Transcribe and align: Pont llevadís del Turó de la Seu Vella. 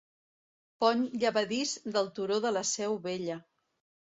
Pont 0.83 1.03
llevadís 1.23 1.75
del 1.97 2.09
Turó 2.17 2.41
de 2.47 2.53
la 2.57 2.65
Seu 2.71 2.97
Vella. 3.05 3.39